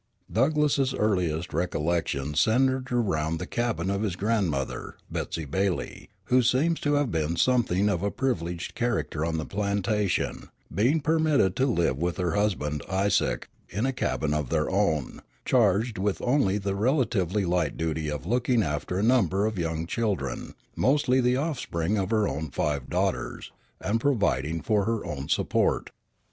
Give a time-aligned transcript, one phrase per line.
[0.31, 6.93] Douglass's earliest recollections centered around the cabin of his grandmother, Betsey Bailey, who seems to
[6.95, 12.17] have been something of a privileged character on the plantation, being permitted to live with
[12.17, 17.77] her husband, Isaac, in a cabin of their own, charged with only the relatively light
[17.77, 22.49] duty of looking after a number of young children, mostly the offspring of her own
[22.49, 25.91] five daughters, and providing for her own support.